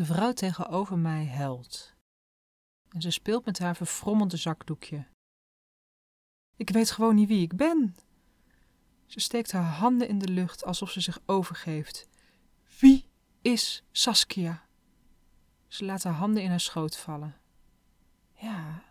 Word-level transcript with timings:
De 0.00 0.06
vrouw 0.06 0.32
tegenover 0.32 0.98
mij 0.98 1.26
huilt. 1.28 1.94
En 2.88 3.00
ze 3.00 3.10
speelt 3.10 3.44
met 3.44 3.58
haar 3.58 3.76
verfrommelde 3.76 4.36
zakdoekje. 4.36 5.06
Ik 6.56 6.70
weet 6.70 6.90
gewoon 6.90 7.14
niet 7.14 7.28
wie 7.28 7.42
ik 7.42 7.56
ben. 7.56 7.96
Ze 9.06 9.20
steekt 9.20 9.52
haar 9.52 9.72
handen 9.72 10.08
in 10.08 10.18
de 10.18 10.28
lucht 10.28 10.64
alsof 10.64 10.90
ze 10.90 11.00
zich 11.00 11.18
overgeeft. 11.26 12.08
Wie 12.78 13.04
is 13.42 13.84
Saskia? 13.92 14.66
Ze 15.68 15.84
laat 15.84 16.02
haar 16.02 16.14
handen 16.14 16.42
in 16.42 16.50
haar 16.50 16.60
schoot 16.60 16.96
vallen. 16.96 17.40
Ja, 18.34 18.82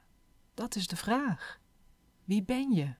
dat 0.53 0.75
is 0.75 0.87
de 0.87 0.97
vraag. 0.97 1.59
Wie 2.23 2.43
ben 2.43 2.71
je? 2.71 2.95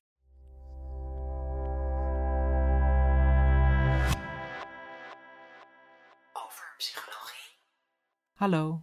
Hallo, 8.40 8.82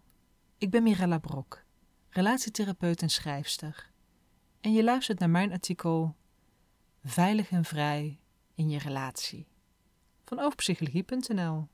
ik 0.58 0.70
ben 0.70 0.84
Mirella 0.84 1.18
Brok, 1.18 1.64
relatietherapeut 2.10 3.02
en 3.02 3.10
schrijfster. 3.10 3.92
En 4.62 4.74
je 4.74 4.84
luistert 4.84 5.20
naar 5.20 5.30
mijn 5.30 5.52
artikel 5.52 6.16
Veilig 7.04 7.50
en 7.50 7.66
vrij 7.66 8.20
in 8.54 8.70
je 8.70 8.80
relatie 8.80 9.48
van 10.26 10.40
overpsychologie.nl. 10.40 11.68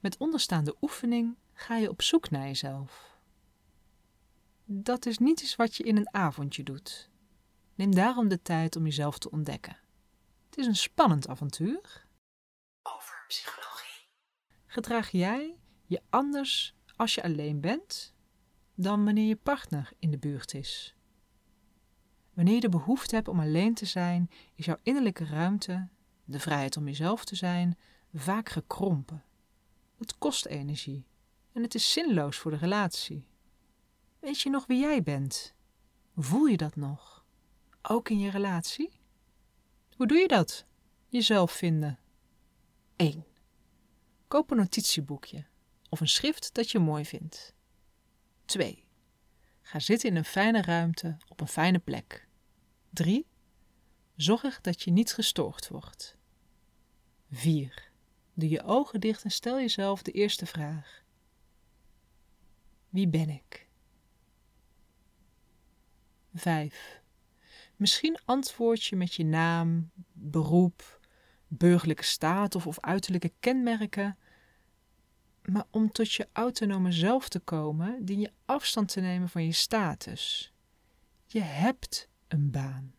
Met 0.00 0.16
onderstaande 0.16 0.76
oefening 0.80 1.36
ga 1.52 1.76
je 1.76 1.88
op 1.88 2.02
zoek 2.02 2.30
naar 2.30 2.46
jezelf. 2.46 3.18
Dat 4.64 5.06
is 5.06 5.18
niet 5.18 5.40
iets 5.40 5.56
wat 5.56 5.76
je 5.76 5.82
in 5.82 5.96
een 5.96 6.14
avondje 6.14 6.62
doet. 6.62 7.10
Neem 7.74 7.94
daarom 7.94 8.28
de 8.28 8.42
tijd 8.42 8.76
om 8.76 8.84
jezelf 8.84 9.18
te 9.18 9.30
ontdekken. 9.30 9.78
Het 10.44 10.58
is 10.58 10.66
een 10.66 10.76
spannend 10.76 11.28
avontuur. 11.28 12.06
Over 12.82 13.24
psychologie. 13.26 14.08
Gedraag 14.66 15.10
jij 15.10 15.59
je 15.90 16.02
anders 16.10 16.74
als 16.96 17.14
je 17.14 17.22
alleen 17.22 17.60
bent 17.60 18.14
dan 18.74 19.04
wanneer 19.04 19.28
je 19.28 19.36
partner 19.36 19.92
in 19.98 20.10
de 20.10 20.18
buurt 20.18 20.54
is? 20.54 20.94
Wanneer 22.34 22.54
je 22.54 22.60
de 22.60 22.68
behoefte 22.68 23.14
hebt 23.14 23.28
om 23.28 23.40
alleen 23.40 23.74
te 23.74 23.86
zijn, 23.86 24.30
is 24.54 24.64
jouw 24.64 24.76
innerlijke 24.82 25.24
ruimte, 25.24 25.88
de 26.24 26.40
vrijheid 26.40 26.76
om 26.76 26.86
jezelf 26.86 27.24
te 27.24 27.36
zijn, 27.36 27.78
vaak 28.14 28.48
gekrompen. 28.48 29.24
Het 29.98 30.18
kost 30.18 30.46
energie 30.46 31.04
en 31.52 31.62
het 31.62 31.74
is 31.74 31.92
zinloos 31.92 32.36
voor 32.36 32.50
de 32.50 32.56
relatie. 32.56 33.26
Weet 34.18 34.40
je 34.40 34.50
nog 34.50 34.66
wie 34.66 34.80
jij 34.80 35.02
bent? 35.02 35.54
Voel 36.16 36.46
je 36.46 36.56
dat 36.56 36.76
nog? 36.76 37.24
Ook 37.82 38.08
in 38.08 38.18
je 38.18 38.30
relatie? 38.30 39.00
Hoe 39.96 40.06
doe 40.06 40.18
je 40.18 40.28
dat? 40.28 40.64
Jezelf 41.08 41.52
vinden. 41.52 41.98
1. 42.96 43.24
Koop 44.28 44.50
een 44.50 44.56
notitieboekje 44.56 45.48
of 45.90 46.00
een 46.00 46.08
schrift 46.08 46.54
dat 46.54 46.70
je 46.70 46.78
mooi 46.78 47.04
vindt. 47.04 47.54
2. 48.44 48.84
Ga 49.60 49.78
zitten 49.78 50.08
in 50.08 50.16
een 50.16 50.24
fijne 50.24 50.62
ruimte 50.62 51.16
op 51.28 51.40
een 51.40 51.48
fijne 51.48 51.78
plek. 51.78 52.28
3. 52.90 53.26
Zorg 54.16 54.60
dat 54.60 54.82
je 54.82 54.90
niet 54.90 55.12
gestoord 55.12 55.68
wordt. 55.68 56.16
4. 57.30 57.90
Doe 58.34 58.48
je 58.48 58.62
ogen 58.62 59.00
dicht 59.00 59.24
en 59.24 59.30
stel 59.30 59.58
jezelf 59.60 60.02
de 60.02 60.12
eerste 60.12 60.46
vraag. 60.46 61.02
Wie 62.88 63.08
ben 63.08 63.28
ik? 63.28 63.68
5. 66.34 67.02
Misschien 67.76 68.18
antwoord 68.24 68.84
je 68.84 68.96
met 68.96 69.14
je 69.14 69.24
naam, 69.24 69.90
beroep, 70.12 71.00
burgerlijke 71.48 72.02
staat 72.02 72.54
of, 72.54 72.66
of 72.66 72.80
uiterlijke 72.80 73.32
kenmerken. 73.40 74.18
Maar 75.50 75.64
om 75.70 75.92
tot 75.92 76.12
je 76.12 76.28
autonome 76.32 76.92
zelf 76.92 77.28
te 77.28 77.38
komen, 77.38 78.04
dien 78.04 78.20
je 78.20 78.32
afstand 78.44 78.88
te 78.88 79.00
nemen 79.00 79.28
van 79.28 79.44
je 79.44 79.52
status. 79.52 80.52
Je 81.26 81.40
hebt 81.40 82.08
een 82.28 82.50
baan, 82.50 82.94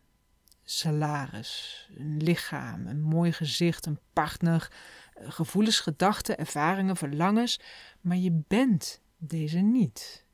salaris, 0.64 1.90
een 1.98 2.24
lichaam, 2.24 2.88
een 2.88 3.02
mooi 3.02 3.32
gezicht, 3.32 3.86
een 3.86 4.00
partner, 4.14 4.72
gevoelens, 5.14 5.80
gedachten, 5.80 6.38
ervaringen, 6.38 6.96
verlangens, 6.96 7.60
maar 8.02 8.18
je 8.18 8.44
bent 8.48 9.02
deze 9.18 9.60
niet. 9.60 10.26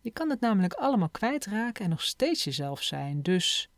Je 0.00 0.10
kan 0.10 0.30
het 0.30 0.40
namelijk 0.40 0.72
allemaal 0.72 1.10
kwijtraken 1.10 1.84
en 1.84 1.90
nog 1.90 2.02
steeds 2.02 2.44
jezelf 2.44 2.82
zijn. 2.82 3.22
Dus 3.22 3.70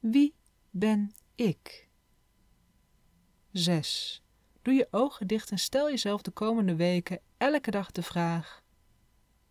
wie 0.00 0.34
ben 0.70 1.12
ik? 1.34 1.88
6. 3.52 4.22
Doe 4.66 4.74
je 4.74 4.88
ogen 4.90 5.26
dicht 5.26 5.50
en 5.50 5.58
stel 5.58 5.90
jezelf 5.90 6.22
de 6.22 6.30
komende 6.30 6.76
weken 6.76 7.20
elke 7.36 7.70
dag 7.70 7.90
de 7.90 8.02
vraag: 8.02 8.62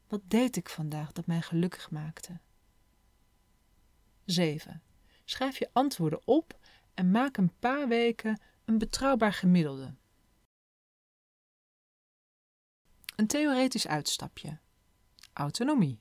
Wat 0.07 0.21
deed 0.23 0.55
ik 0.55 0.69
vandaag 0.69 1.11
dat 1.11 1.25
mij 1.25 1.41
gelukkig 1.41 1.91
maakte? 1.91 2.39
7. 4.25 4.81
Schrijf 5.25 5.57
je 5.57 5.69
antwoorden 5.73 6.27
op 6.27 6.59
en 6.93 7.11
maak 7.11 7.37
een 7.37 7.59
paar 7.59 7.87
weken 7.87 8.41
een 8.65 8.77
betrouwbaar 8.77 9.33
gemiddelde. 9.33 9.93
Een 13.15 13.27
theoretisch 13.27 13.87
uitstapje. 13.87 14.59
Autonomie. 15.33 15.99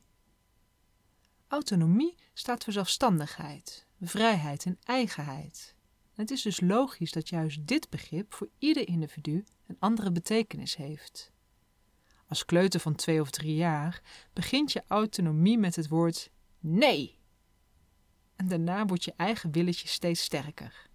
Autonomie 1.48 2.14
staat 2.32 2.64
voor 2.64 2.72
zelfstandigheid, 2.72 3.86
vrijheid 4.00 4.64
en 4.64 4.78
eigenheid. 4.84 5.74
Het 6.14 6.30
is 6.30 6.42
dus 6.42 6.60
logisch 6.60 7.12
dat 7.12 7.28
juist 7.28 7.66
dit 7.66 7.90
begrip 7.90 8.34
voor 8.34 8.48
ieder 8.58 8.88
individu 8.88 9.44
een 9.66 9.76
andere 9.78 10.12
betekenis 10.12 10.76
heeft. 10.76 11.32
Als 12.28 12.44
kleuter 12.44 12.80
van 12.80 12.94
twee 12.94 13.20
of 13.20 13.30
drie 13.30 13.54
jaar 13.54 14.02
begint 14.32 14.72
je 14.72 14.82
autonomie 14.86 15.58
met 15.58 15.76
het 15.76 15.88
woord 15.88 16.30
nee. 16.60 17.18
En 18.36 18.48
daarna 18.48 18.86
wordt 18.86 19.04
je 19.04 19.14
eigen 19.16 19.52
willetje 19.52 19.88
steeds 19.88 20.22
sterker. 20.22 20.86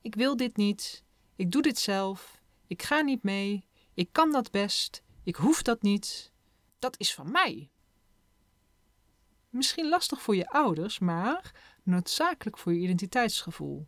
Ik 0.00 0.14
wil 0.14 0.36
dit 0.36 0.56
niet, 0.56 1.04
ik 1.36 1.50
doe 1.52 1.62
dit 1.62 1.78
zelf, 1.78 2.42
ik 2.66 2.82
ga 2.82 3.00
niet 3.00 3.22
mee, 3.22 3.64
ik 3.94 4.08
kan 4.12 4.32
dat 4.32 4.50
best, 4.50 5.02
ik 5.22 5.36
hoef 5.36 5.62
dat 5.62 5.82
niet, 5.82 6.32
dat 6.78 6.98
is 6.98 7.14
van 7.14 7.30
mij. 7.30 7.70
Misschien 9.48 9.88
lastig 9.88 10.22
voor 10.22 10.36
je 10.36 10.48
ouders, 10.48 10.98
maar 10.98 11.54
noodzakelijk 11.82 12.58
voor 12.58 12.72
je 12.72 12.80
identiteitsgevoel. 12.80 13.86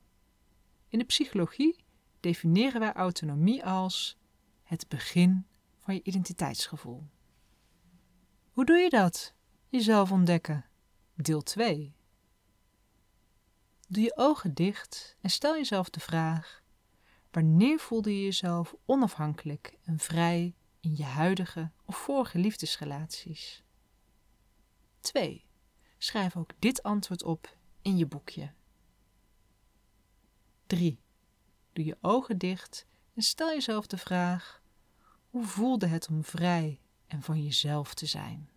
In 0.95 1.01
de 1.01 1.07
psychologie 1.07 1.85
definiëren 2.21 2.81
wij 2.81 2.93
autonomie 2.93 3.65
als 3.65 4.17
het 4.63 4.89
begin 4.89 5.47
van 5.81 5.95
je 5.95 6.03
identiteitsgevoel. 6.03 7.09
Hoe 8.53 8.65
doe 8.65 8.77
je 8.77 8.91
dat? 8.91 9.35
Jezelf 9.69 10.13
ontdekken. 10.13 10.65
Deel 11.15 11.43
2. 11.43 11.95
Doe 13.89 14.03
je 14.03 14.17
ogen 14.17 14.55
dicht 14.55 15.17
en 15.21 15.31
stel 15.31 15.55
jezelf 15.55 15.91
de 15.91 16.01
vraag: 16.01 16.63
wanneer 17.31 17.79
voelde 17.79 18.17
je 18.17 18.25
jezelf 18.25 18.75
onafhankelijk 18.85 19.79
en 19.85 19.99
vrij 19.99 20.55
in 20.81 20.97
je 20.97 21.05
huidige 21.05 21.71
of 21.85 21.97
vorige 21.97 22.39
liefdesrelaties? 22.39 23.63
2. 25.01 25.45
Schrijf 25.99 26.37
ook 26.37 26.51
dit 26.59 26.83
antwoord 26.83 27.23
op 27.23 27.57
in 27.83 27.97
je 27.97 28.07
boekje. 28.07 28.53
3. 30.67 30.99
Doe 31.73 31.85
je 31.85 31.99
ogen 32.01 32.39
dicht 32.39 32.87
en 33.15 33.23
stel 33.23 33.49
jezelf 33.49 33.87
de 33.87 33.99
vraag: 33.99 34.63
hoe 35.31 35.45
voelde 35.45 35.87
het 35.87 36.09
om 36.09 36.25
vrij 36.25 36.81
en 37.07 37.23
van 37.23 37.43
jezelf 37.43 37.95
te 37.95 38.07
zijn? 38.07 38.51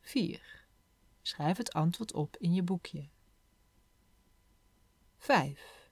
4. 0.00 0.66
Schrijf 1.22 1.56
het 1.56 1.72
antwoord 1.72 2.12
op 2.12 2.36
in 2.36 2.54
je 2.54 2.62
boekje. 2.62 3.08
5. 5.18 5.90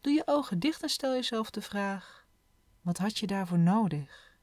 Doe 0.00 0.12
je 0.12 0.22
ogen 0.26 0.58
dicht 0.58 0.82
en 0.82 0.88
stel 0.88 1.12
jezelf 1.12 1.50
de 1.50 1.62
vraag: 1.62 2.26
wat 2.80 2.98
had 2.98 3.18
je 3.18 3.26
daarvoor 3.26 3.58
nodig? 3.58 4.38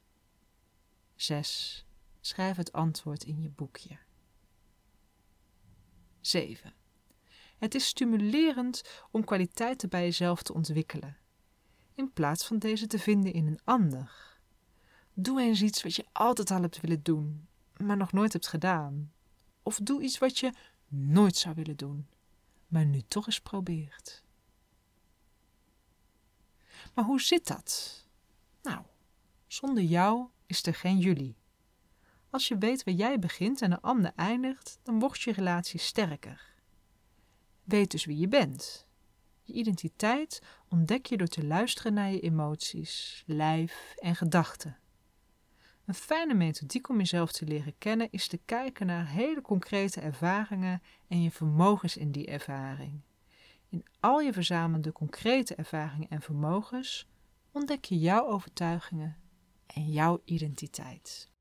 6. 1.15 1.85
Schrijf 2.21 2.57
het 2.57 2.71
antwoord 2.71 3.23
in 3.23 3.41
je 3.41 3.49
boekje. 3.49 3.97
7. 6.21 6.73
Het 7.57 7.75
is 7.75 7.85
stimulerend 7.85 8.83
om 9.11 9.23
kwaliteiten 9.23 9.89
bij 9.89 10.03
jezelf 10.03 10.41
te 10.41 10.53
ontwikkelen, 10.53 11.17
in 11.93 12.13
plaats 12.13 12.45
van 12.45 12.59
deze 12.59 12.87
te 12.87 12.99
vinden 12.99 13.33
in 13.33 13.47
een 13.47 13.59
ander. 13.63 14.37
Doe 15.13 15.41
eens 15.41 15.61
iets 15.61 15.83
wat 15.83 15.95
je 15.95 16.05
altijd 16.11 16.51
al 16.51 16.61
hebt 16.61 16.81
willen 16.81 17.03
doen, 17.03 17.47
maar 17.77 17.97
nog 17.97 18.11
nooit 18.11 18.33
hebt 18.33 18.47
gedaan. 18.47 19.11
Of 19.63 19.79
doe 19.83 20.01
iets 20.01 20.17
wat 20.17 20.37
je 20.37 20.53
nooit 20.87 21.35
zou 21.35 21.55
willen 21.55 21.77
doen, 21.77 22.07
maar 22.67 22.85
nu 22.85 23.01
toch 23.01 23.25
eens 23.25 23.41
probeert. 23.41 24.23
Maar 26.93 27.05
hoe 27.05 27.21
zit 27.21 27.47
dat? 27.47 28.05
Nou, 28.61 28.81
zonder 29.47 29.83
jou 29.83 30.27
is 30.45 30.65
er 30.65 30.75
geen 30.75 30.97
jullie. 30.99 31.35
Als 32.29 32.47
je 32.47 32.57
weet 32.57 32.83
waar 32.83 32.93
jij 32.93 33.19
begint 33.19 33.61
en 33.61 33.71
een 33.71 33.81
ander 33.81 34.11
eindigt, 34.15 34.79
dan 34.83 34.99
wordt 34.99 35.21
je 35.21 35.31
relatie 35.31 35.79
sterker. 35.79 36.55
Weet 37.67 37.91
dus 37.91 38.05
wie 38.05 38.17
je 38.17 38.27
bent. 38.27 38.87
Je 39.43 39.53
identiteit 39.53 40.41
ontdek 40.69 41.05
je 41.05 41.17
door 41.17 41.27
te 41.27 41.45
luisteren 41.45 41.93
naar 41.93 42.11
je 42.11 42.19
emoties, 42.19 43.23
lijf 43.25 43.95
en 43.97 44.15
gedachten. 44.15 44.77
Een 45.85 45.93
fijne 45.93 46.33
methodiek 46.33 46.89
om 46.89 46.97
jezelf 46.97 47.31
te 47.31 47.45
leren 47.45 47.77
kennen 47.77 48.07
is 48.11 48.27
te 48.27 48.39
kijken 48.45 48.85
naar 48.85 49.07
hele 49.07 49.41
concrete 49.41 50.01
ervaringen 50.01 50.81
en 51.07 51.21
je 51.21 51.31
vermogens 51.31 51.97
in 51.97 52.11
die 52.11 52.25
ervaring. 52.25 53.01
In 53.69 53.85
al 53.99 54.19
je 54.19 54.33
verzamelde 54.33 54.91
concrete 54.91 55.55
ervaringen 55.55 56.09
en 56.09 56.21
vermogens 56.21 57.07
ontdek 57.51 57.85
je 57.85 57.99
jouw 57.99 58.27
overtuigingen 58.27 59.17
en 59.65 59.91
jouw 59.91 60.21
identiteit. 60.25 61.31